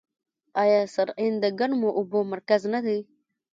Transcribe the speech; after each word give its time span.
آیا 0.61 0.81
سرعین 0.95 1.33
د 1.43 1.45
ګرمو 1.59 1.89
اوبو 1.99 2.19
مرکز 2.33 2.61
نه 2.73 2.79
دی؟ 2.85 2.99